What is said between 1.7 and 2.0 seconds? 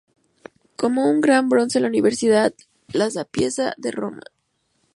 en la